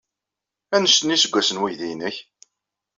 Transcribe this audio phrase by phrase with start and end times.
[0.75, 2.15] Anect iseggasen n weydi-nnek?